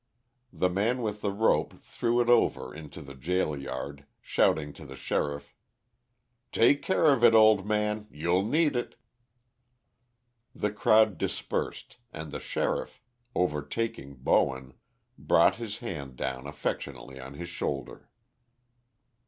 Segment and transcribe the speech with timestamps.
[0.51, 4.95] The man with the rope threw it over into the gaol yard, shouting to the
[4.95, 5.53] sheriff,
[6.51, 8.95] "Take care of it, old man, you'll need it."
[10.55, 12.99] The crowd dispersed, and the sheriff,
[13.35, 14.73] overtaking Bowen,
[15.19, 18.09] brought his hand down affectionately on his shoulder.